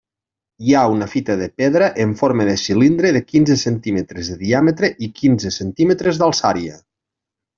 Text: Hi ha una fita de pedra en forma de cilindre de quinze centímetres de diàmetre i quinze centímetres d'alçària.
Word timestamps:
Hi 0.67 0.71
ha 0.77 0.83
una 0.93 1.07
fita 1.09 1.33
de 1.41 1.47
pedra 1.61 1.89
en 2.05 2.15
forma 2.21 2.47
de 2.47 2.55
cilindre 2.61 3.11
de 3.17 3.21
quinze 3.27 3.57
centímetres 3.65 4.31
de 4.33 4.39
diàmetre 4.41 4.91
i 5.09 5.13
quinze 5.21 5.55
centímetres 5.59 6.23
d'alçària. 6.25 6.83